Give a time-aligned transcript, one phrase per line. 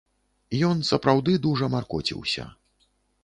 [0.69, 2.49] Ён сапраўды дужа маркоціўся.